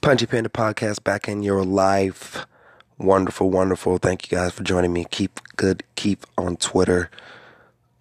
[0.00, 2.46] Punchy Panda Podcast back in your life.
[2.96, 3.98] Wonderful, wonderful.
[3.98, 5.04] Thank you guys for joining me.
[5.10, 7.10] Keep good, keep on Twitter.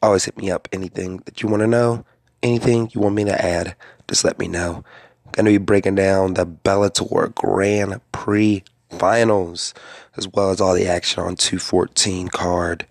[0.01, 0.69] Always hit me up.
[0.71, 2.05] Anything that you want to know,
[2.41, 3.75] anything you want me to add,
[4.07, 4.85] just let me know.
[5.33, 8.63] Gonna be breaking down the Bellator Grand Prix
[8.97, 9.73] finals,
[10.15, 12.87] as well as all the action on 214 card.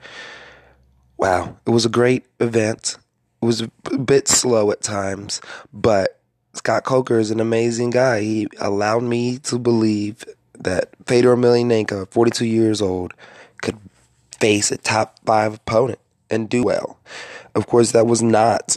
[1.16, 2.98] Wow, it was a great event.
[3.40, 5.40] It was a bit slow at times,
[5.72, 6.17] but
[6.58, 8.20] Scott Coker is an amazing guy.
[8.20, 10.24] He allowed me to believe
[10.58, 13.14] that Fedor Emelianenko, 42 years old,
[13.62, 13.78] could
[14.40, 16.98] face a top five opponent and do well.
[17.54, 18.76] Of course, that was not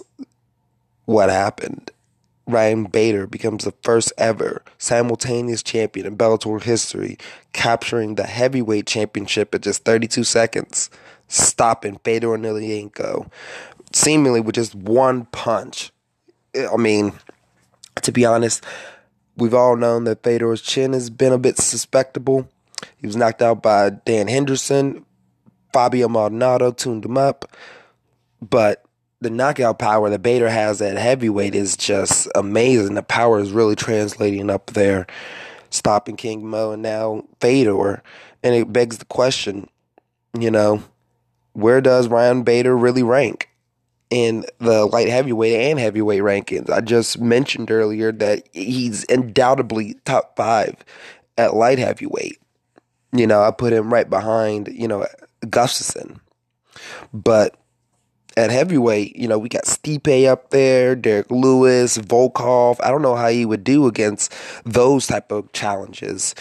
[1.05, 1.90] what happened.
[2.45, 7.18] Ryan Bader becomes the first ever simultaneous champion in Bellator history,
[7.52, 10.91] capturing the heavyweight championship in just 32 seconds,
[11.27, 13.27] stopping Fedor Emelianenko,
[13.91, 15.91] seemingly with just one punch.
[16.55, 17.13] I mean,
[17.95, 18.63] to be honest,
[19.38, 22.48] we've all known that Fedor's chin has been a bit suspectable.
[22.98, 25.05] He was knocked out by Dan Henderson.
[25.74, 27.55] Fabio Maldonado tuned him up.
[28.41, 28.84] But
[29.20, 32.96] the knockout power that Bader has at heavyweight is just amazing.
[32.96, 35.05] The power is really translating up there,
[35.70, 38.02] stopping King Mo and now Fedor.
[38.43, 39.70] And it begs the question,
[40.37, 40.84] you know,
[41.54, 43.51] where does Ryan Bader really rank?
[44.12, 46.70] In the light heavyweight and heavyweight rankings.
[46.70, 50.76] I just mentioned earlier that he's undoubtedly top five
[51.37, 52.37] at light heavyweight.
[53.13, 55.07] You know, I put him right behind, you know,
[55.45, 56.20] Gustafsson.
[57.13, 57.55] But
[58.35, 62.77] at heavyweight, you know, we got Stipe up there, Derrick Lewis, Volkov.
[62.84, 64.34] I don't know how he would do against
[64.66, 66.35] those type of challenges.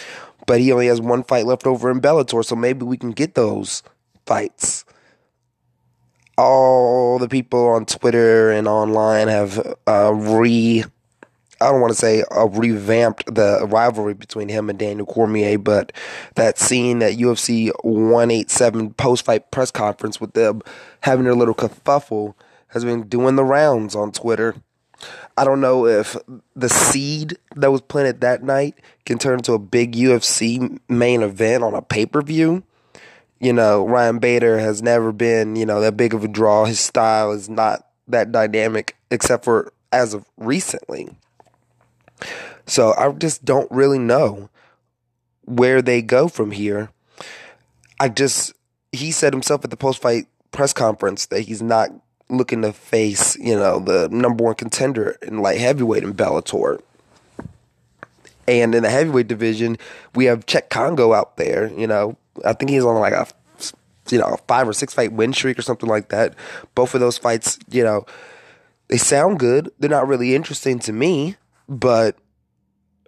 [0.45, 3.35] But he only has one fight left over in Bellator, so maybe we can get
[3.35, 3.81] those
[4.25, 4.83] fights
[6.41, 10.83] all the people on Twitter and online have uh, re.
[11.59, 15.91] I don't want to say uh, revamped the rivalry between him and Daniel Cormier, but
[16.33, 20.63] that scene at UFC 187 post fight press conference with them
[21.01, 22.33] having their little kerfuffle
[22.69, 24.55] has been doing the rounds on Twitter.
[25.37, 26.17] I don't know if
[26.55, 28.75] the seed that was planted that night
[29.05, 32.63] can turn into a big UFC main event on a pay per view
[33.41, 36.65] you know, Ryan Bader has never been, you know, that big of a draw.
[36.65, 41.09] His style is not that dynamic, except for as of recently.
[42.67, 44.49] So I just don't really know
[45.45, 46.91] where they go from here.
[47.99, 48.53] I just,
[48.91, 51.89] he said himself at the post fight press conference that he's not
[52.29, 56.79] looking to face, you know, the number one contender in light heavyweight in Bellator.
[58.47, 59.77] And in the heavyweight division,
[60.13, 63.27] we have Cheick Kongo out there, you know, I think he's on like a
[64.09, 66.35] you know five or six fight win streak or something like that.
[66.75, 68.05] Both of those fights, you know,
[68.87, 69.71] they sound good.
[69.79, 71.35] They're not really interesting to me,
[71.67, 72.17] but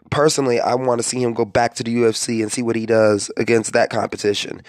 [0.09, 2.85] personally, I want to see him go back to the UFC and see what he
[2.85, 4.62] does against that competition.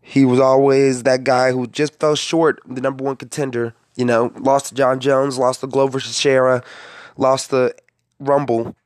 [0.00, 3.74] He was always that guy who just fell short, the number one contender.
[3.96, 6.62] You know, lost to Jon Jones, lost to Glover Teixeira,
[7.16, 7.74] lost the
[8.18, 8.76] Rumble.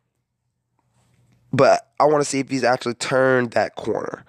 [1.52, 4.24] But I want to see if he's actually turned that corner.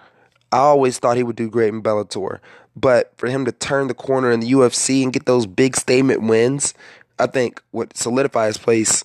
[0.51, 2.39] I always thought he would do great in Bellator,
[2.75, 6.23] but for him to turn the corner in the UFC and get those big statement
[6.23, 6.73] wins,
[7.19, 9.03] I think would solidify his place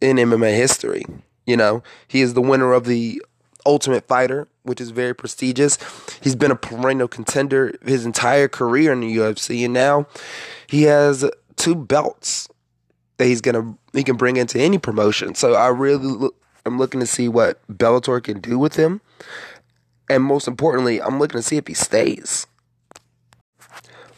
[0.00, 1.04] in MMA history.
[1.46, 3.22] You know, he is the winner of the
[3.64, 5.78] Ultimate Fighter, which is very prestigious.
[6.20, 10.06] He's been a perennial contender his entire career in the UFC, and now
[10.66, 12.48] he has two belts
[13.18, 15.34] that he's gonna he can bring into any promotion.
[15.34, 16.30] So I really
[16.64, 19.00] I'm looking to see what Bellator can do with him.
[20.08, 22.46] And most importantly, I'm looking to see if he stays.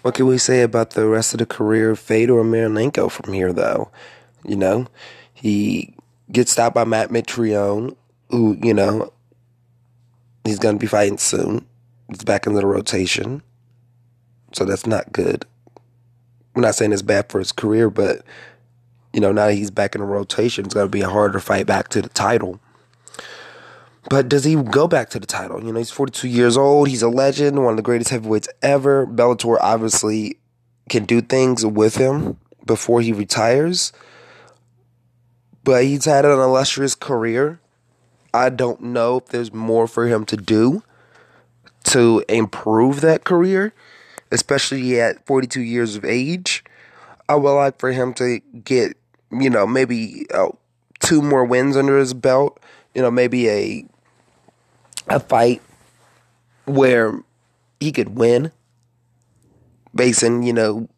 [0.03, 3.53] What can we say about the rest of the career of Fedor Emelianenko from here,
[3.53, 3.91] though?
[4.45, 4.87] You know,
[5.35, 5.95] he
[6.31, 7.97] gets stopped by Matt Mitrione,
[8.31, 9.13] who, you know,
[10.45, 11.67] he's going to be fighting soon.
[12.09, 13.43] He's back into the rotation.
[14.53, 15.45] So that's not good.
[16.55, 18.23] I'm not saying it's bad for his career, but,
[19.13, 21.41] you know, now that he's back in the rotation, it's going to be a harder
[21.41, 22.61] fight back to the title.
[24.09, 25.63] But does he go back to the title?
[25.63, 26.89] You know, he's 42 years old.
[26.89, 29.07] He's a legend, one of the greatest heavyweights ever.
[29.07, 30.39] Bellator obviously
[30.89, 33.93] can do things with him before he retires.
[35.65, 37.61] But he's had an illustrious career.
[38.33, 40.83] I don't know if there's more for him to do
[41.85, 43.73] to improve that career,
[44.31, 46.65] especially at 42 years of age.
[47.29, 48.97] I would like for him to get,
[49.31, 50.49] you know, maybe uh,
[51.01, 52.61] two more wins under his belt.
[52.99, 53.85] You know, maybe a
[55.07, 55.63] a fight
[56.65, 57.23] where
[57.79, 58.51] he could win
[59.95, 60.89] based on, you know,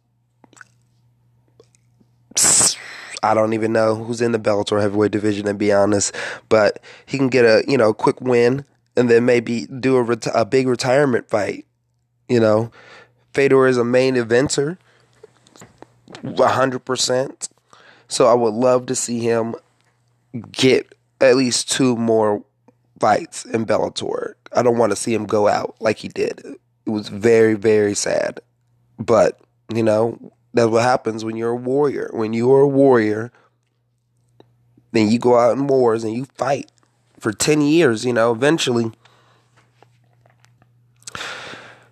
[3.21, 6.15] I don't even know who's in the Bellator heavyweight division, to be honest.
[6.49, 8.65] But he can get a you know quick win
[8.95, 11.67] and then maybe do a, reti- a big retirement fight.
[12.27, 12.71] You know,
[13.35, 14.79] Fedor is a main eventer,
[16.39, 17.49] hundred percent.
[18.07, 19.53] So I would love to see him
[20.51, 22.43] get at least two more
[22.99, 24.33] fights in Bellator.
[24.53, 26.41] I don't want to see him go out like he did.
[26.85, 28.39] It was very, very sad.
[28.99, 29.39] But,
[29.73, 32.09] you know, that's what happens when you're a warrior.
[32.13, 33.31] When you are a warrior,
[34.91, 36.71] then you go out in wars and you fight
[37.19, 38.91] for 10 years, you know, eventually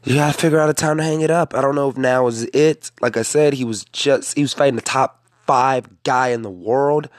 [0.04, 1.54] you gotta figure out a time to hang it up.
[1.54, 2.90] I don't know if now is it.
[3.00, 6.50] Like I said, he was just he was fighting the top five guy in the
[6.50, 7.10] world.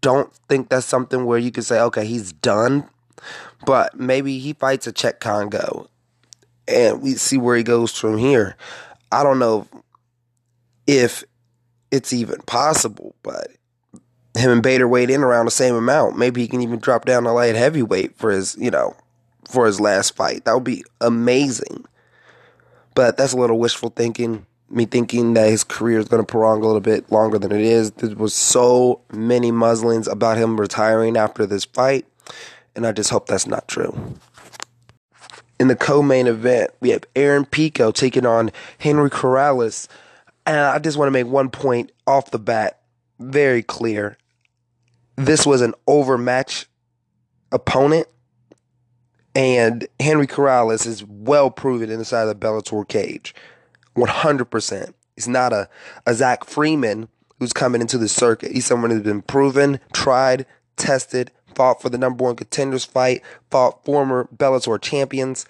[0.00, 2.88] Don't think that's something where you could say, okay, he's done.
[3.66, 5.88] But maybe he fights a Cheick Kongo
[6.68, 8.56] and we see where he goes from here.
[9.10, 9.66] I don't know
[10.86, 11.24] if
[11.90, 13.48] it's even possible, but
[14.36, 16.18] him and Bader weighed in around the same amount.
[16.18, 18.94] Maybe he can even drop down to light heavyweight for his, you know,
[19.48, 20.44] for his last fight.
[20.44, 21.86] That would be amazing.
[22.94, 24.46] But that's a little wishful thinking.
[24.70, 27.62] Me thinking that his career is going to prolong a little bit longer than it
[27.62, 27.90] is.
[27.92, 32.06] There was so many muslins about him retiring after this fight,
[32.76, 34.16] and I just hope that's not true.
[35.58, 39.88] In the co-main event, we have Aaron Pico taking on Henry Corrales.
[40.46, 42.80] And I just want to make one point off the bat
[43.18, 44.16] very clear.
[45.16, 46.66] This was an overmatch
[47.52, 48.06] opponent,
[49.34, 53.34] and Henry Corrales is well proven inside the Bellator cage.
[53.98, 54.94] 100%.
[55.14, 55.68] He's not a,
[56.06, 57.08] a Zach Freeman
[57.38, 58.52] who's coming into the circuit.
[58.52, 60.46] He's someone who's been proven, tried,
[60.76, 65.46] tested, fought for the number one contenders fight, fought former Bellator champions.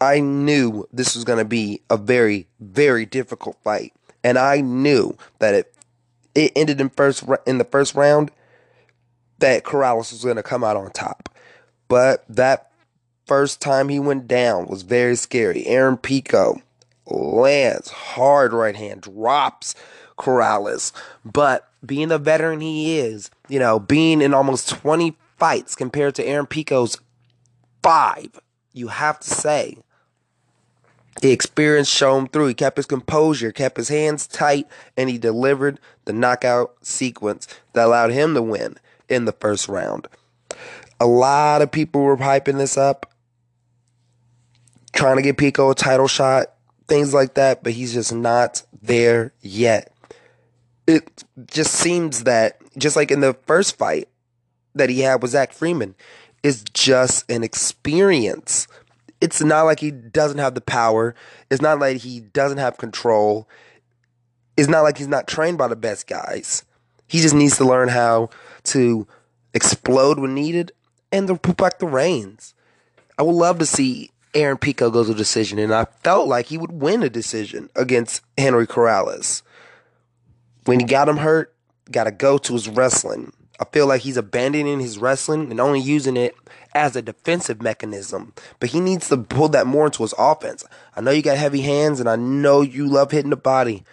[0.00, 3.92] I knew this was going to be a very, very difficult fight,
[4.24, 5.74] and I knew that it
[6.34, 8.30] it ended in first in the first round
[9.38, 11.28] that Corrales was going to come out on top.
[11.88, 12.70] But that
[13.26, 15.66] first time he went down was very scary.
[15.66, 16.60] Aaron Pico
[17.06, 19.74] lands hard right hand, drops
[20.18, 20.92] Corrales,
[21.24, 26.24] but being the veteran he is, you know, being in almost 20 fights compared to
[26.24, 26.98] Aaron Pico's
[27.82, 28.40] five,
[28.72, 29.78] you have to say
[31.20, 32.48] the experience showed him through.
[32.48, 34.66] He kept his composure, kept his hands tight,
[34.96, 38.76] and he delivered the knockout sequence that allowed him to win
[39.08, 40.08] in the first round.
[41.00, 43.12] A lot of people were hyping this up,
[44.92, 46.54] trying to get Pico a title shot,
[46.88, 49.92] things like that, but he's just not there yet.
[50.86, 54.08] It just seems that, just like in the first fight
[54.74, 55.94] that he had with Zach Freeman,
[56.42, 58.66] is just an experience
[59.22, 61.14] it's not like he doesn't have the power.
[61.48, 63.48] It's not like he doesn't have control.
[64.56, 66.64] It's not like he's not trained by the best guys.
[67.06, 68.30] He just needs to learn how
[68.64, 69.06] to
[69.54, 70.72] explode when needed
[71.12, 72.54] and to back the reins.
[73.16, 76.46] I would love to see Aaron Pico goes to a decision, and I felt like
[76.46, 79.42] he would win a decision against Henry Corrales.
[80.64, 81.54] When he got him hurt,
[81.90, 83.32] got to go to his wrestling.
[83.60, 86.34] I feel like he's abandoning his wrestling and only using it
[86.74, 88.32] as a defensive mechanism.
[88.58, 90.64] But he needs to pull that more into his offense.
[90.96, 93.84] I know you got heavy hands and I know you love hitting the body,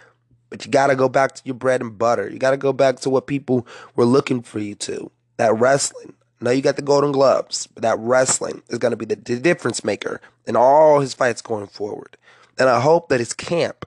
[0.48, 2.28] but you got to go back to your bread and butter.
[2.28, 6.14] You got to go back to what people were looking for you to that wrestling.
[6.40, 9.16] I know you got the golden gloves, but that wrestling is going to be the,
[9.16, 12.16] difference maker in all his fights going forward.
[12.58, 13.84] And I hope that his camp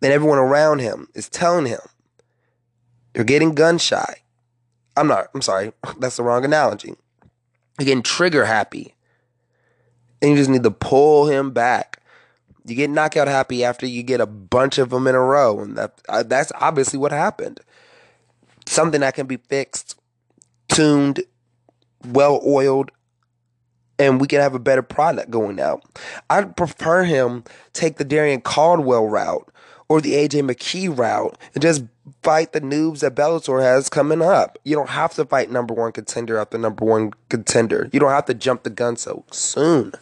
[0.00, 1.80] and everyone around him is telling him,
[3.14, 4.22] you're getting gun shy.
[4.96, 6.94] I'm not, I'm sorry, that's the wrong analogy.
[7.78, 8.94] You're getting trigger happy.
[10.22, 12.02] And you just need to pull him back.
[12.66, 15.60] You get knockout happy after you get a bunch of them in a row.
[15.60, 17.60] And that, that's obviously what happened.
[18.66, 19.98] Something that can be fixed,
[20.68, 21.22] tuned,
[22.06, 22.90] well oiled,
[23.98, 25.82] and we can have a better product going out.
[26.28, 29.50] I'd prefer him take the Darrion Caldwell route
[29.88, 31.82] or the AJ McKee route and just
[32.22, 34.56] fight the noobs that Bellator has coming up.
[34.64, 37.90] You don't have to fight number one contender after number one contender.
[37.92, 39.92] You don't have to jump the gun so soon.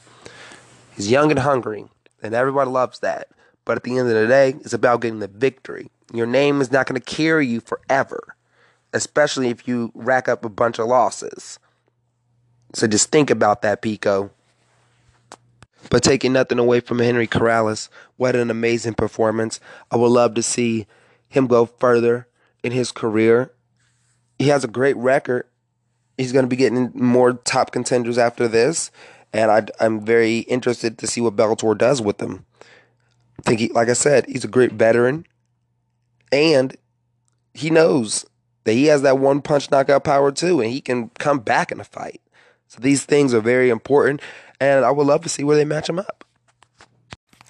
[0.94, 1.86] He's young and hungry,
[2.22, 3.28] and everybody loves that.
[3.64, 5.90] But at the end of the day, it's about getting the victory.
[6.12, 8.34] Your name is not going to carry you forever,
[8.92, 11.58] especially if you rack up a bunch of losses.
[12.74, 14.30] So just think about that, Pico.
[15.90, 19.58] But taking nothing away from Henry Corrales, what an amazing performance.
[19.90, 20.86] I would love to see
[21.28, 22.26] him go further
[22.62, 23.52] in his career.
[24.38, 25.46] He has a great record.
[26.16, 28.90] He's going to be getting more top contenders after this,
[29.32, 32.44] and I, am very interested to see what Bellator does with him.
[33.38, 35.26] I think, he, like I said, he's a great veteran,
[36.32, 36.76] and
[37.54, 38.26] he knows
[38.64, 41.80] that he has that one punch knockout power too, and he can come back in
[41.80, 42.20] a fight.
[42.68, 44.20] So these things are very important,
[44.60, 46.24] and I would love to see where they match them up.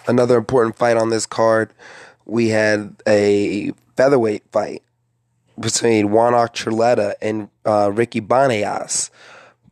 [0.06, 1.74] Another important fight on this card,
[2.24, 4.82] we had a featherweight fight
[5.58, 9.10] between Juan Archuleta and uh, Ricky Bandejas.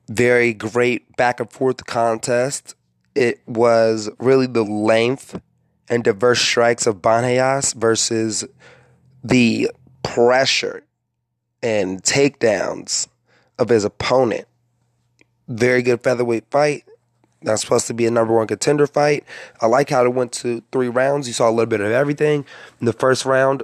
[0.08, 2.74] Very great back and forth contest.
[3.14, 5.40] It was really the length
[5.88, 8.44] and diverse strikes of Bandejas versus
[9.22, 9.70] the
[10.02, 10.82] pressure
[11.62, 13.06] and takedowns
[13.58, 14.46] of his opponent.
[15.48, 16.84] Very good featherweight fight.
[17.42, 19.24] That's supposed to be a number one contender fight.
[19.60, 21.28] I like how it went to three rounds.
[21.28, 22.44] You saw a little bit of everything.
[22.80, 23.62] In the first round,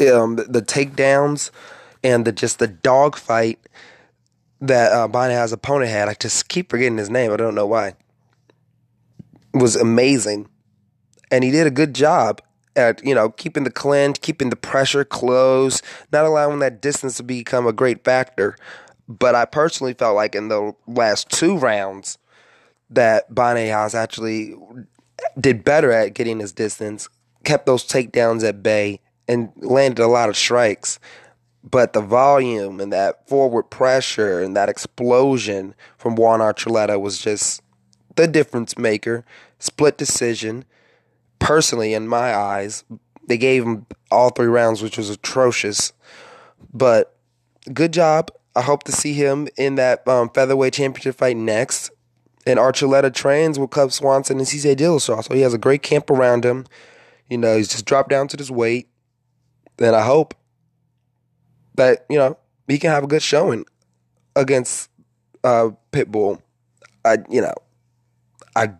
[0.00, 1.50] um, the, the takedowns
[2.02, 3.58] and the just the dog fight
[4.60, 6.08] that uh, Bandejas' opponent had.
[6.08, 7.32] I just keep forgetting his name.
[7.32, 7.94] I don't know why.
[9.54, 10.48] It was amazing,
[11.30, 12.42] and he did a good job
[12.74, 17.22] at you know keeping the clinch, keeping the pressure close, not allowing that distance to
[17.22, 18.56] become a great factor.
[19.08, 22.18] But I personally felt like in the last two rounds
[22.90, 24.54] that Bandejas actually
[25.38, 27.08] did better at getting his distance,
[27.44, 30.98] kept those takedowns at bay, and landed a lot of strikes.
[31.68, 37.60] But the volume and that forward pressure and that explosion from Juan Archuleta was just
[38.14, 39.24] the difference maker.
[39.58, 40.64] Split decision.
[41.38, 42.84] Personally, in my eyes,
[43.26, 45.92] they gave him all three rounds, which was atrocious.
[46.72, 47.16] But
[47.72, 48.30] good job.
[48.56, 51.90] I hope to see him in that um, featherweight championship fight next.
[52.46, 56.10] And Archuleta trains with Cub Swanson and TJ Dillashaw, so he has a great camp
[56.10, 56.64] around him.
[57.28, 58.88] You know, he's just dropped down to this weight.
[59.78, 60.34] And I hope
[61.74, 63.66] that, you know, he can have a good showing
[64.34, 64.90] against
[65.44, 66.40] uh, Pitbull.
[67.04, 67.54] I, you know,
[68.54, 68.70] I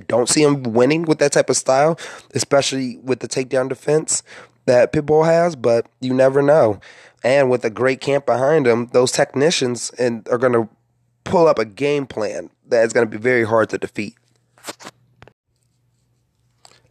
[0.00, 1.98] don't see him winning with that type of style,
[2.34, 4.22] especially with the takedown defense
[4.66, 6.80] that Pitbull has, but you never know.
[7.24, 10.68] And with a great camp behind them, those technicians and are going to
[11.24, 14.16] pull up a game plan that is going to be very hard to defeat.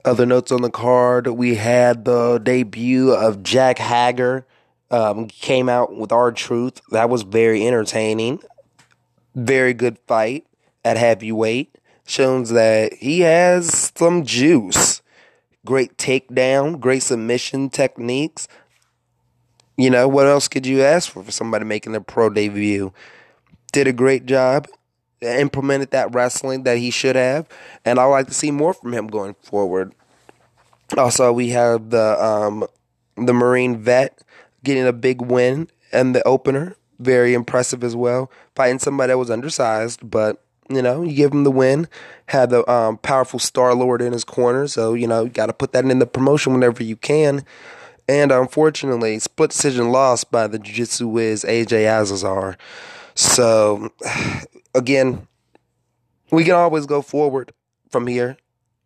[0.04, 4.46] Other notes on the card, we had the debut of Jake Hager.
[4.90, 6.82] Um, came out with our truth.
[6.92, 8.42] That was very entertaining.
[9.36, 10.46] Very good fight
[10.84, 11.78] at heavyweight.
[12.06, 15.02] Shows that he has some juice.
[15.66, 18.50] Great takedown, great submission techniques.
[19.82, 22.94] You know, what else could you ask for for somebody making their pro debut?
[23.72, 24.68] Did a great job,
[25.22, 27.48] implemented that wrestling that he should have,
[27.84, 29.94] and I like to see more from him going forward.
[30.98, 32.68] Also, we have the um,
[33.16, 34.22] the Marine vet
[34.64, 38.30] getting a big win and the opener, very impressive as well.
[38.56, 41.88] Fighting somebody that was undersized, but you know, you give him the win.
[42.28, 45.54] Had the um, powerful Star Lord in his corner, so you know you got to
[45.54, 47.44] put that in the promotion whenever you can.
[48.08, 52.56] And unfortunately, split decision lost by the Jiu Jitsu whiz AJ Agazarm.
[53.16, 53.92] So
[54.76, 55.28] again,
[56.32, 57.54] we can always go forward
[57.90, 58.38] from here.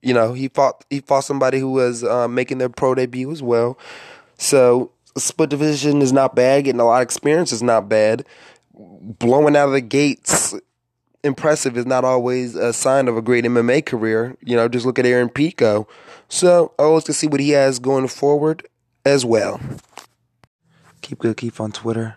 [0.02, 3.42] You know, he fought he fought somebody who was uh, making their pro debut as
[3.42, 3.78] well.
[4.38, 6.66] So split division is not bad.
[6.66, 8.26] Getting a lot of experience is not bad.
[8.74, 10.54] Blowing out of the gates
[11.24, 14.38] impressive is not always a sign of a great MMA career.
[14.42, 15.88] You know, just look at Aaron Pico.
[16.30, 18.68] So I always can see what he has going forward
[19.06, 19.62] as well.
[21.02, 22.16] Keep good, keep on Twitter.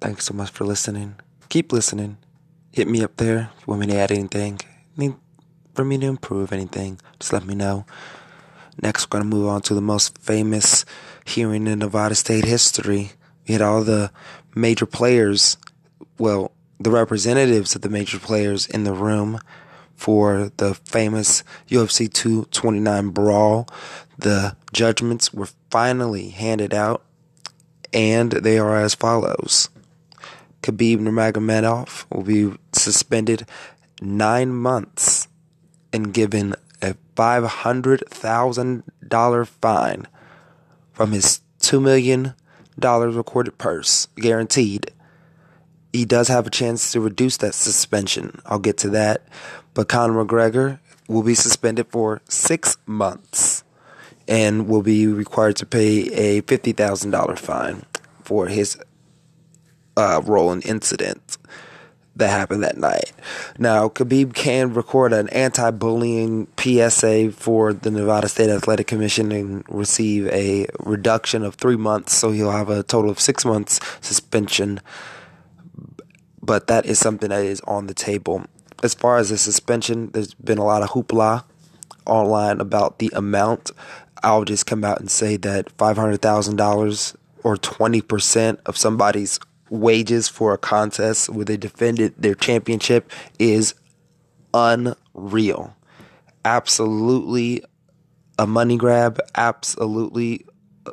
[0.00, 1.16] Thanks so much for listening.
[1.48, 2.18] Keep listening.
[2.72, 4.58] Hit me up there if you want me to add anything.
[4.96, 5.14] Need
[5.74, 7.84] for me to improve anything, just let me know.
[8.82, 10.84] Next, we're going to move on to the most famous
[11.24, 13.12] hearing in Nevada state history.
[13.46, 14.10] We had all the
[14.54, 15.56] major players,
[16.18, 19.40] well, the representatives of the major players in the room
[19.96, 23.68] for the famous UFC 229 brawl.
[24.18, 27.04] The judgments were finally handed out,
[27.92, 29.68] and they are as follows.
[30.62, 33.46] Khabib Nurmagomedov will be suspended
[34.00, 35.28] nine months
[35.92, 40.08] and given a $500,000 fine
[40.92, 42.34] from his $2 million
[42.78, 44.90] recorded purse, guaranteed.
[45.92, 48.40] He does have a chance to reduce that suspension.
[48.46, 49.22] I'll get to that.
[49.74, 50.78] But Conor McGregor
[51.08, 53.64] will be suspended for six months
[54.26, 57.84] and will be required to pay a $50,000 fine
[58.22, 58.78] for his
[59.96, 61.36] uh, role in incident
[62.16, 63.12] that happened that night.
[63.58, 69.64] Now, Khabib can record an anti bullying PSA for the Nevada State Athletic Commission and
[69.68, 74.80] receive a reduction of three months, so he'll have a total of six months suspension.
[76.40, 78.44] But that is something that is on the table.
[78.84, 81.44] As far as the suspension, there's been a lot of hoopla
[82.04, 83.70] online about the amount.
[84.22, 88.76] I'll just come out and say that five hundred thousand dollars or twenty percent of
[88.76, 93.74] somebody's wages for a contest where they defended their championship is
[94.52, 95.74] unreal.
[96.44, 97.62] Absolutely
[98.38, 100.44] a money grab, absolutely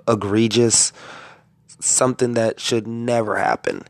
[0.07, 0.93] egregious,
[1.81, 3.83] something that should never happen.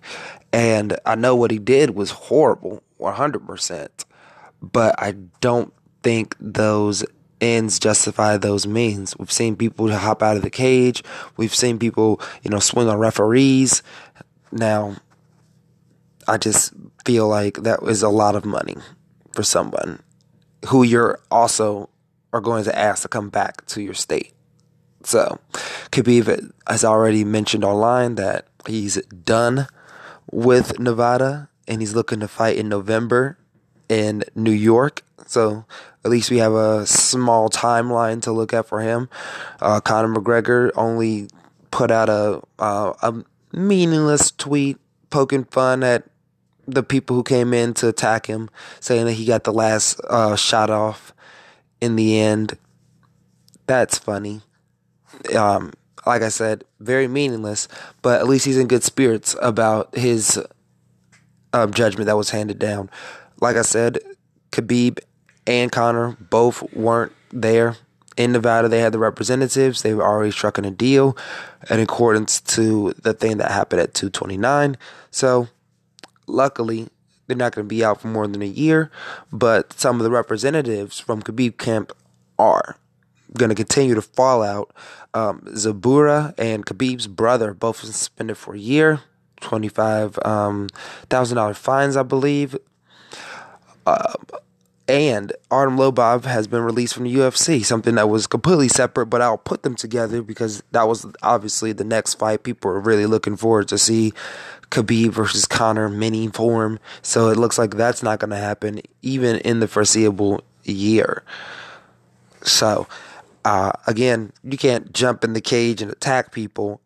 [0.51, 3.89] And I know what he did was horrible, 100%.
[4.61, 7.03] But I don't think those
[7.39, 9.17] ends justify those means.
[9.17, 11.03] We've seen people hop out of the cage.
[11.37, 13.81] We've seen people, you know, swing on referees.
[14.51, 14.97] Now,
[16.27, 18.77] I just feel like that was a lot of money
[19.33, 20.03] for someone
[20.67, 21.89] who you're also
[22.31, 24.33] are going to ask to come back to your state.
[25.03, 25.39] So,
[25.91, 29.67] Khabib has already mentioned online that he's done
[30.31, 33.37] with Nevada and he's looking to fight in November
[33.89, 35.03] in New York.
[35.27, 35.65] So,
[36.03, 39.09] at least we have a small timeline to look at for him.
[39.61, 41.27] Uh, Conor McGregor only
[41.69, 44.77] put out a uh, a meaningless tweet
[45.09, 46.03] poking fun at
[46.67, 48.49] the people who came in to attack him,
[48.79, 51.13] saying that he got the last uh, shot off
[51.79, 52.57] in the end.
[53.67, 54.41] That's funny.
[55.35, 55.73] Um,
[56.05, 57.67] like I said, very meaningless,
[58.01, 60.39] but at least he's in good spirits about his
[61.53, 62.89] um, judgment that was handed down.
[63.39, 63.99] Like I said,
[64.51, 64.99] Khabib
[65.47, 67.75] and Conor both weren't there
[68.17, 68.67] in Nevada.
[68.67, 69.81] They had the representatives.
[69.81, 71.17] They were already struck in a deal
[71.69, 74.77] in accordance to the thing that happened at 229.
[75.09, 75.47] So,
[76.27, 76.89] luckily,
[77.27, 78.91] they're not going to be out for more than a year,
[79.31, 81.91] but some of the representatives from Khabib camp
[82.37, 82.77] are
[83.37, 84.73] going to continue to fall out.
[85.13, 89.01] Um, Zubaira and Khabib's brother both suspended for a year,
[89.41, 90.69] twenty-five um,
[91.09, 92.55] thousand dollar fines, I believe.
[93.85, 94.13] Uh,
[94.87, 99.21] and Artem Lobov has been released from the UFC, something that was completely separate, but
[99.21, 103.37] I'll put them together because that was obviously the next fight people are really looking
[103.37, 104.11] forward to see
[104.69, 106.77] Khabib versus Conor mini form.
[107.01, 111.23] So it looks like that's not going to happen even in the foreseeable year.
[112.43, 112.87] So,
[113.45, 116.81] uh, again, you can't jump in the cage and attack people.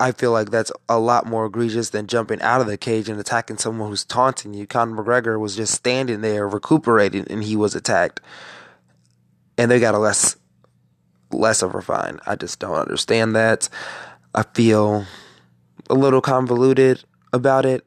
[0.00, 3.20] I feel like that's a lot more egregious than jumping out of the cage and
[3.20, 4.66] attacking someone who's taunting you.
[4.66, 8.20] Conor McGregor was just standing there recuperating and he was attacked.
[9.58, 10.36] And they got a less
[11.30, 12.18] less of a fine.
[12.26, 13.68] I just don't understand that.
[14.34, 15.04] I feel
[15.90, 17.84] a little convoluted about it,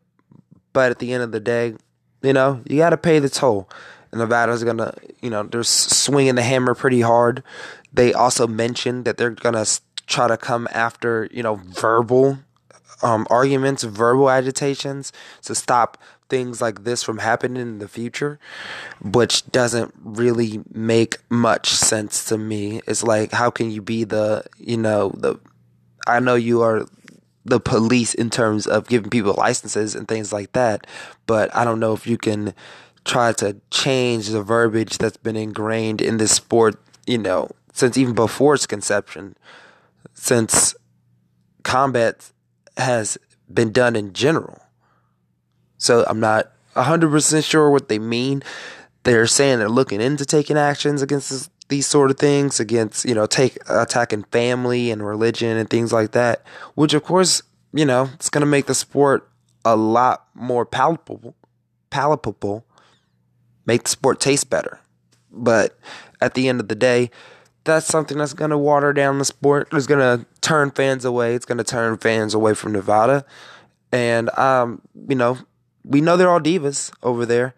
[0.72, 1.74] but at the end of the day,
[2.22, 3.68] you know, you got to pay the toll.
[4.12, 7.42] And Nevada's gonna, you know, they're swinging the hammer pretty hard.
[7.92, 9.66] They also mentioned that they're gonna
[10.08, 12.40] try to come after, you know, verbal
[13.04, 15.12] um, arguments, verbal agitations
[15.44, 15.98] to stop
[16.30, 18.40] things like this from happening in the future,
[19.02, 22.82] which doesn't really make much sense to me.
[22.88, 25.40] It's like, how can you be the, you know, the,
[26.08, 26.86] I know you are
[27.46, 30.88] the police in terms of giving people licenses and things like that,
[31.28, 32.54] but I don't know if you can
[33.04, 38.16] try to change the verbiage that's been ingrained in this sport, you know, since even
[38.16, 39.36] before its conception
[40.14, 40.76] since
[41.64, 42.32] combat
[42.78, 43.18] has
[43.52, 44.60] been done in general.
[45.78, 48.44] So I'm not 100% sure what they mean.
[49.04, 53.14] They're saying they're looking into taking actions against this, these sort of things, against, you
[53.14, 58.10] know, take attacking family and religion and things like that, which of course, you know,
[58.14, 59.30] it's going to make the sport
[59.66, 61.36] a lot more palpable,
[61.90, 62.66] palatable,
[63.66, 64.80] make the sport taste better.
[65.32, 65.78] But
[66.22, 67.12] at the end of the day,
[67.64, 69.70] that's something that's going to water down the sport.
[69.72, 71.36] It's going to turn fans away.
[71.36, 73.26] It's going to turn fans away from Nevada.
[73.92, 75.38] And, um, you know,
[75.84, 77.54] we know they're all divas over there.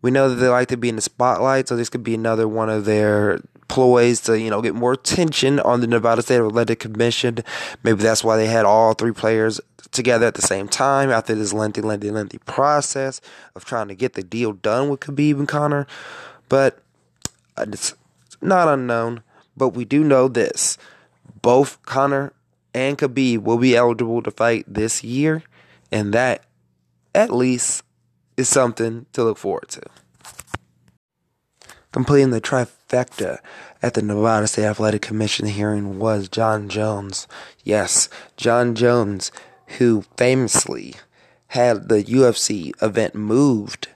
[0.00, 1.68] We know that they like to be in the spotlight.
[1.68, 5.58] So this could be another one of their ploys to, you know, get more attention
[5.60, 7.38] on the Nevada State Athletic Commission.
[7.82, 11.52] Maybe that's why they had all three players together at the same time after this
[11.52, 13.20] lengthy, lengthy, lengthy process
[13.54, 15.86] of trying to get the deal done with Khabib and Conor.
[16.48, 16.80] But
[17.56, 17.94] uh, it's
[18.40, 19.22] not unknown
[19.58, 20.78] but we do know this
[21.42, 22.32] both Conor
[22.74, 25.42] and Khabib will be eligible to fight this year,
[25.90, 26.44] and that
[27.14, 27.82] at least
[28.36, 29.82] is something to look forward to.
[31.90, 33.38] Completing the trifecta
[33.82, 37.26] at the Nevada State Athletic Commission hearing was Jon Jones.
[37.64, 39.32] Yes, Jon Jones,
[39.78, 40.94] who famously
[41.48, 43.88] had the UFC event moved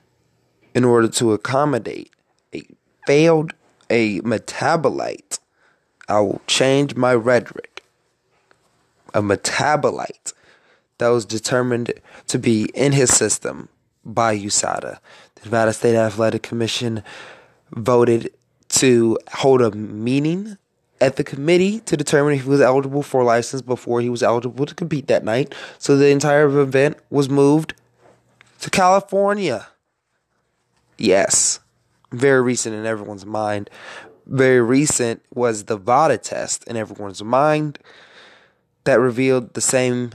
[0.75, 2.11] in order to accommodate
[2.55, 2.63] a
[3.07, 3.53] failed
[3.91, 5.39] a metabolite
[6.13, 7.83] I will change my rhetoric.
[9.15, 10.35] A metabolite
[10.99, 11.95] that was determined
[12.27, 13.71] to be in his system
[14.05, 14.99] by USADA.
[15.37, 17.03] The Nevada State Athletic Commission
[17.71, 18.31] voted
[18.69, 20.59] to hold a meeting
[21.01, 24.23] at the committee to determine if he was eligible for a license before he was
[24.23, 25.55] eligible to compete that night.
[25.79, 27.73] So the entire event was moved
[28.61, 29.67] to California.
[30.99, 31.59] Yes,
[32.13, 33.71] very recent in everyone's mind.
[34.33, 37.79] Very recent was the VADA test in everyone's mind
[38.85, 40.13] that revealed the same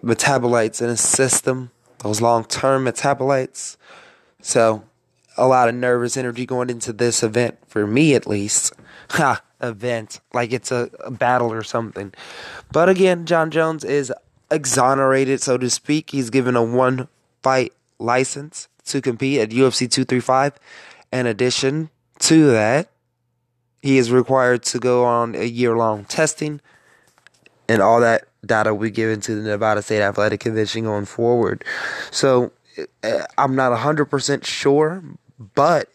[0.00, 3.76] metabolites in his system, those long term metabolites.
[4.40, 4.84] So,
[5.36, 8.72] a lot of nervous energy going into this event, for me at least.
[9.10, 10.20] Ha, event.
[10.32, 12.14] Like it's a, a battle or something.
[12.72, 14.12] But again, Jon Jones is
[14.52, 16.10] exonerated, so to speak.
[16.10, 17.08] He's given a one
[17.42, 20.58] fight license to compete at UFC 235.
[21.12, 22.90] In addition to that,
[23.82, 26.60] he is required to go on a year long testing,
[27.68, 31.64] and all that data will be given to the Nevada State Athletic Convention going forward.
[32.10, 32.52] So
[33.02, 35.02] uh, I'm not 100% sure,
[35.54, 35.90] but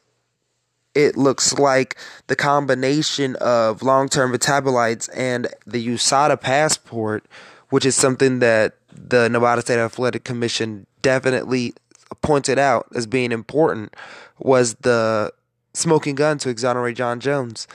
[0.96, 7.26] it looks like the combination of long term metabolites and the USADA passport,
[7.70, 11.74] which is something that the Nevada State Athletic Commission definitely
[12.22, 13.96] pointed out as being important,
[14.40, 15.32] was the
[15.74, 17.68] smoking gun to exonerate Jon Jones.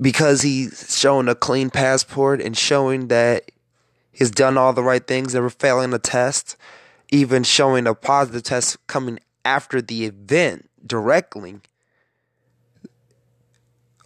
[0.00, 3.52] Because he's shown a clean passport and showing that
[4.10, 6.56] he's done all the right things, never failing a test,
[7.10, 11.60] even showing a positive test coming after the event directly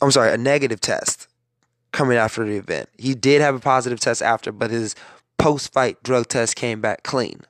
[0.01, 1.29] I'm sorry, a negative test
[1.93, 2.89] coming after the event.
[2.99, 4.95] He did have a positive test after, but his
[5.39, 7.41] post fight drug test came back clean.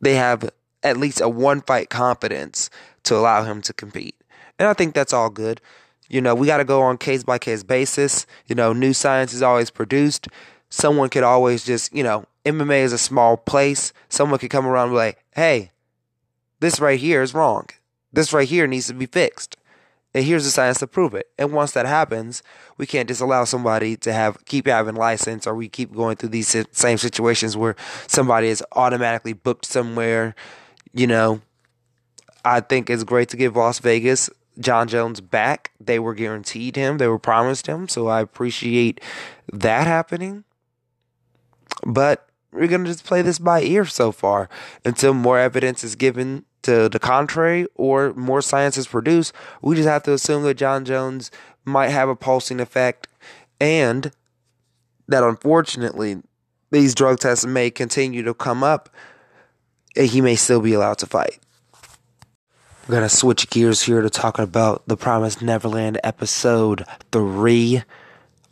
[0.00, 0.50] They have
[0.82, 2.70] at least a one fight confidence
[3.04, 4.14] to allow him to compete.
[4.58, 5.60] And I think that's all good.
[6.08, 8.26] You know, we got to go on case by case basis.
[8.46, 10.28] You know, new science is always produced.
[10.70, 13.92] Someone could always just, you know, MMA is a small place.
[14.08, 15.70] Someone could come around and be like, hey,
[16.60, 17.66] this right here is wrong.
[18.12, 19.56] This right here needs to be fixed.
[20.14, 21.28] And here's the science to prove it.
[21.38, 22.42] And once that happens,
[22.78, 26.30] we can't just allow somebody to have keep having license, or we keep going through
[26.30, 30.34] these same situations where somebody is automatically booked somewhere.
[30.92, 31.40] You know,
[32.44, 35.72] I think it's great to give Las Vegas Jon Jones back.
[35.80, 39.00] They were guaranteed him, they were promised him, so I appreciate
[39.52, 40.44] that happening.
[41.86, 44.48] But we're gonna just play this by ear so far
[44.84, 49.88] until more evidence is given to the contrary or more science is produced, we just
[49.88, 51.30] have to assume that Jon Jones
[51.64, 53.08] might have a pulsing effect
[53.60, 54.10] and
[55.06, 56.22] that unfortunately
[56.70, 58.90] these drug tests may continue to come up
[59.96, 61.38] Eh, he may still be allowed to fight.
[62.88, 67.82] We're to switch gears here to talk about the Promised Neverland episode 3.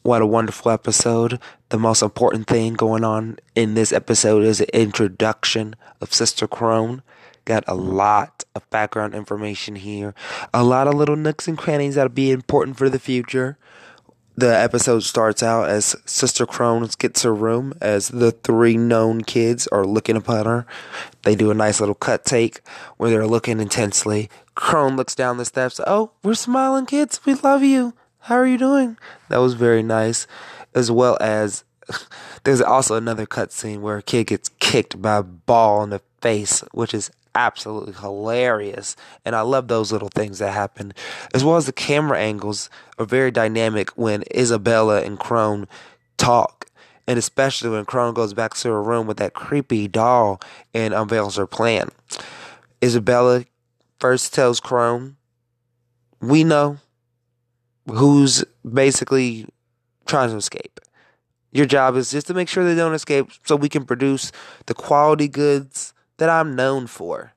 [0.02, 1.40] What a wonderful episode.
[1.70, 7.02] The most important thing going on in this episode is the introduction of Sister Krone.
[7.46, 10.14] Got a lot of background information here,
[10.52, 13.56] a lot of little nooks and crannies that'll be important for the future.
[14.38, 19.66] The episode starts out as Sister Krone gets her room as the three known kids
[19.68, 20.66] are looking upon her.
[21.22, 22.60] They do a nice little cut take
[22.98, 24.28] where they're looking intensely.
[24.54, 25.80] Krone looks down the steps.
[25.86, 27.18] Oh, we're smiling kids.
[27.24, 27.94] We love you.
[28.20, 28.98] How are you doing?
[29.30, 30.26] That was very nice.
[30.74, 31.64] As well as
[32.44, 36.02] there's also another cut scene where a kid gets kicked by a ball in the
[36.20, 38.96] face, which is absolutely hilarious.
[39.24, 40.92] And I love those little things that happen.
[41.34, 45.68] As well as the camera angles are very dynamic when Isabella and Krone
[46.16, 46.66] talk.
[47.06, 50.40] And especially when Krone goes back to her room with that creepy doll
[50.74, 51.90] and unveils her plan.
[52.82, 53.44] Isabella
[54.00, 55.16] first tells Krone,
[56.20, 56.78] We know
[57.86, 59.46] who's basically
[60.06, 60.80] trying to escape.
[61.52, 64.32] Your job is just to make sure they don't escape so we can produce
[64.66, 67.32] the quality goods that I'm known for.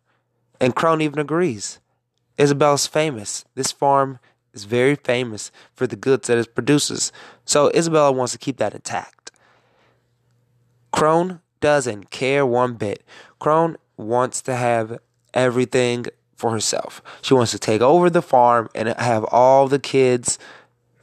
[0.60, 1.80] And Krone even agrees.
[2.38, 3.46] Isabella's famous.
[3.56, 4.20] This farm
[4.54, 7.12] is very famous for the goods that it produces.
[7.46, 9.32] So Isabella wants to keep that intact.
[10.92, 13.04] Krone doesn't care one bit.
[13.40, 15.00] Krone wants to have
[15.34, 17.02] everything for herself.
[17.22, 20.40] She wants to take over the farm and have all the kids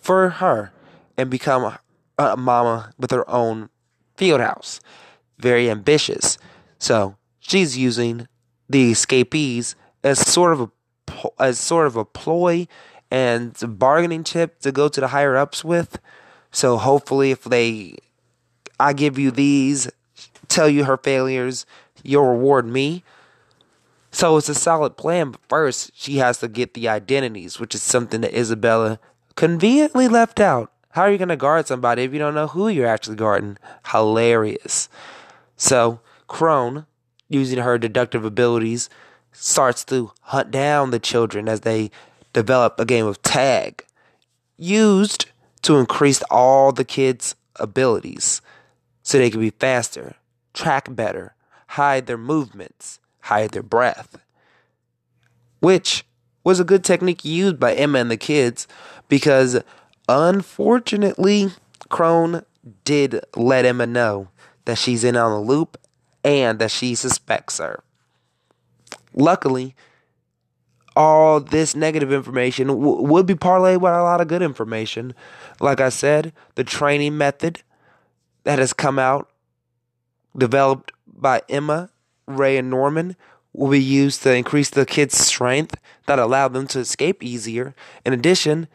[0.01, 0.73] for her
[1.17, 1.77] and become
[2.19, 3.69] a mama with her own
[4.17, 4.81] field house.
[5.39, 6.39] Very ambitious.
[6.79, 8.27] So she's using
[8.69, 10.71] the escapees as sort of a
[11.39, 12.67] as sort of a ploy
[13.11, 16.01] and bargaining chip to go to the higher ups with.
[16.51, 17.97] So hopefully, if they,
[18.81, 19.91] I give you these,
[20.49, 21.65] tell you her failures,
[22.03, 23.05] you'll reward me.
[24.11, 27.83] So it's a solid plan, but first she has to get the identities, which is
[27.83, 28.99] something that Isabella
[29.35, 30.73] conveniently left out.
[30.91, 33.59] How are you going to guard somebody if you don't know who you're actually guarding?
[33.93, 34.89] Hilarious.
[35.57, 36.87] So, Krone
[37.29, 38.89] using her deductive abilities,
[39.33, 41.91] starts to hunt down the children as they
[42.33, 43.85] develop a game of tag.
[44.59, 45.27] used
[45.63, 48.41] to increase all the kids' abilities
[49.03, 50.15] so they can be faster,
[50.55, 51.35] track better,
[51.69, 54.17] hide their movements, hide their breath.
[55.61, 56.05] Which
[56.45, 58.67] was a good technique used by Emma and the kids
[59.09, 59.61] because
[60.09, 61.51] unfortunately,
[61.91, 62.45] Krone
[62.85, 64.29] did let Emma know
[64.65, 65.79] that she's in on the loop
[66.27, 67.83] and that she suspects her.
[69.15, 69.77] Luckily,
[70.97, 75.15] all this negative information w- would be parlayed with a lot of good information.
[75.61, 77.63] Like I said, the training method
[78.43, 79.31] that has come out,
[80.37, 81.91] developed by Emma,
[82.27, 83.15] Ray, and Norman,
[83.53, 87.75] will be used to increase the kids' strength that allow them to escape easier.
[88.05, 88.67] In addition,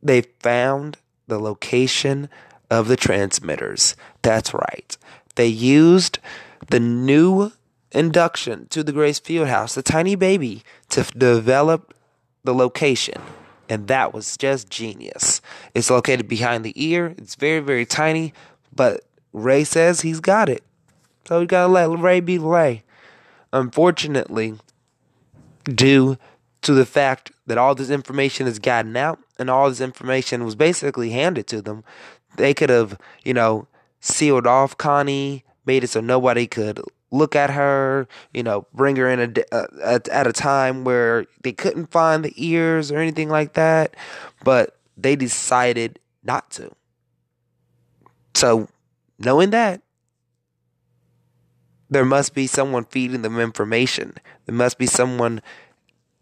[0.00, 2.28] they found the location
[2.70, 3.96] of the transmitters.
[4.22, 4.96] That's right.
[5.34, 6.18] They used
[6.68, 7.52] the new
[7.92, 11.94] induction to the Grace Field House, the tiny baby, to f- develop
[12.44, 13.20] the location.
[13.68, 15.40] And that was just genius.
[15.74, 17.14] It's located behind the ear.
[17.18, 18.32] It's very, very tiny,
[18.74, 20.62] but Ray says he's got it.
[21.26, 22.84] So we gotta let Ray be Ray.
[23.52, 24.54] Unfortunately,
[25.64, 26.16] due
[26.62, 30.54] to the fact that all this information has gotten out and all this information was
[30.54, 31.82] basically handed to them,
[32.36, 33.66] they could have, you know,
[34.00, 39.08] sealed off Connie, made it so nobody could look at her, you know, bring her
[39.08, 43.28] in a, uh, at, at a time where they couldn't find the ears or anything
[43.28, 43.94] like that.
[44.44, 46.70] But they decided not to.
[48.34, 48.68] So,
[49.18, 49.82] knowing that,
[51.88, 54.14] there must be someone feeding them information.
[54.46, 55.40] There must be someone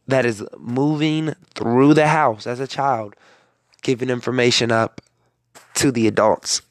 [0.06, 3.14] that is moving through the house as a child,
[3.82, 5.00] giving information up
[5.74, 6.62] to the adults.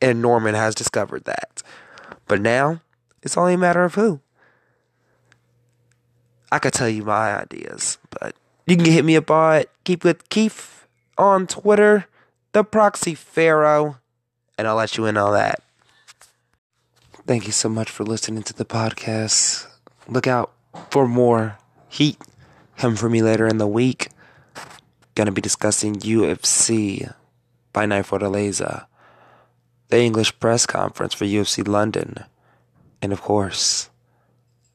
[0.00, 1.62] And Norman has discovered that.
[2.30, 2.80] But now,
[3.24, 4.20] it's only a matter of who.
[6.52, 8.36] I could tell you my ideas, but
[8.68, 10.86] you can hit me up on Keep with Keith
[11.18, 12.06] on Twitter,
[12.52, 13.96] the Proxy Pharaoh,
[14.56, 15.60] and I'll let you in on that.
[17.26, 19.66] Thank you so much for listening to the podcast.
[20.06, 20.52] Look out
[20.88, 22.16] for more heat
[22.78, 24.10] coming for me later in the week.
[25.16, 27.12] Gonna be discussing UFC
[27.74, 28.89] Fight Night Fortaleza, the
[29.98, 32.24] English press conference for UFC London,
[33.02, 33.90] and of course,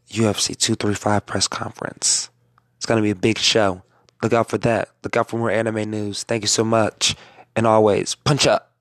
[0.09, 2.29] UFC 235 press conference.
[2.77, 3.83] It's gonna be a big show.
[4.21, 4.89] Look out for that.
[5.03, 6.23] Look out for more anime news.
[6.23, 7.15] Thank you so much.
[7.55, 8.74] And always, punch up.